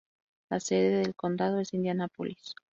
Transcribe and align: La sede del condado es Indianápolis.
La 0.49 0.59
sede 0.59 0.97
del 0.97 1.13
condado 1.13 1.59
es 1.59 1.75
Indianápolis. 1.75 2.55